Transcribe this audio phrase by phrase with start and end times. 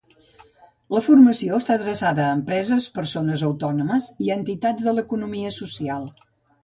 [0.95, 6.09] La formació està adreçada a empreses, persones autònomes i entitats de l'economia social.